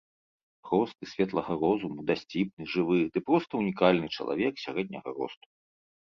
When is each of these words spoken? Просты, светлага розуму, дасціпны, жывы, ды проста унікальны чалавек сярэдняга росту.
Просты, 0.67 1.03
светлага 1.13 1.57
розуму, 1.63 2.05
дасціпны, 2.09 2.63
жывы, 2.75 2.97
ды 3.17 3.23
проста 3.27 3.53
унікальны 3.63 4.07
чалавек 4.21 4.53
сярэдняга 4.65 5.09
росту. 5.19 5.47